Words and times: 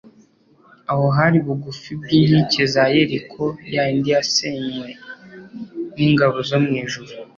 Aho 0.91 1.05
hari 1.17 1.37
bugufi 1.45 1.89
bw'inkike 2.01 2.63
za 2.73 2.83
Yeriko 2.95 3.43
ya 3.73 3.83
yindi 3.89 4.09
yasenywe 4.15 4.87
n'ingabo 5.95 6.37
zo 6.49 6.57
mu 6.63 6.71
ijuru. 6.83 7.11